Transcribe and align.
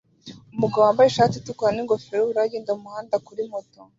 Umugabo 0.55 0.81
wambaye 0.85 1.07
ishati 1.09 1.35
itukura 1.37 1.71
ningofero 1.75 2.17
yubururu 2.19 2.41
agenda 2.45 2.71
mumuhanda 2.75 3.15
kuri 3.25 3.41
moto 3.51 3.79